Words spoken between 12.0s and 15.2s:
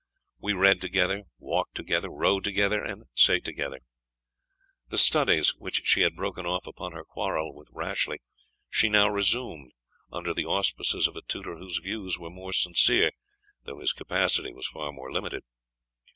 were more sincere, though his capacity was far more